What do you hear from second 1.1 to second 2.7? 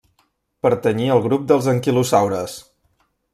al grup dels anquilosaures.